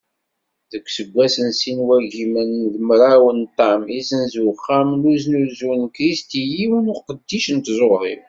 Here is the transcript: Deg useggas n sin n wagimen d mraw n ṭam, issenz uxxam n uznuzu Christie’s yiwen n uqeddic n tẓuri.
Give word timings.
Deg 0.71 0.83
useggas 0.87 1.35
n 1.47 1.49
sin 1.59 1.79
n 1.83 1.85
wagimen 1.87 2.49
d 2.73 2.75
mraw 2.87 3.23
n 3.39 3.41
ṭam, 3.57 3.81
issenz 3.99 4.33
uxxam 4.51 4.89
n 4.99 5.01
uznuzu 5.13 5.71
Christie’s 5.95 6.51
yiwen 6.55 6.85
n 6.91 6.91
uqeddic 6.93 7.47
n 7.51 7.57
tẓuri. 7.65 8.15